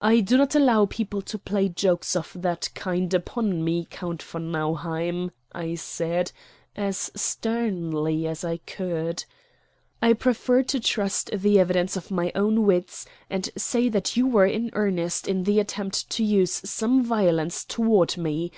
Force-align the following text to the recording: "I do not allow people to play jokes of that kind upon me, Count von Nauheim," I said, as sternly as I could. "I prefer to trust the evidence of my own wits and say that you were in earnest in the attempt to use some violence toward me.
"I 0.00 0.18
do 0.22 0.36
not 0.38 0.56
allow 0.56 0.86
people 0.86 1.22
to 1.22 1.38
play 1.38 1.68
jokes 1.68 2.16
of 2.16 2.32
that 2.34 2.68
kind 2.74 3.14
upon 3.14 3.62
me, 3.62 3.84
Count 3.88 4.20
von 4.20 4.50
Nauheim," 4.50 5.30
I 5.52 5.76
said, 5.76 6.32
as 6.74 7.12
sternly 7.14 8.26
as 8.26 8.42
I 8.42 8.56
could. 8.56 9.24
"I 10.02 10.14
prefer 10.14 10.64
to 10.64 10.80
trust 10.80 11.30
the 11.32 11.60
evidence 11.60 11.96
of 11.96 12.10
my 12.10 12.32
own 12.34 12.64
wits 12.66 13.06
and 13.30 13.48
say 13.56 13.88
that 13.88 14.16
you 14.16 14.26
were 14.26 14.46
in 14.46 14.70
earnest 14.72 15.28
in 15.28 15.44
the 15.44 15.60
attempt 15.60 16.10
to 16.10 16.24
use 16.24 16.60
some 16.68 17.04
violence 17.04 17.64
toward 17.64 18.16
me. 18.18 18.50